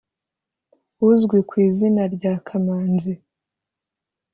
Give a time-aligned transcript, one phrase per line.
[1.09, 3.13] uzwi ku izina rya Kamanzi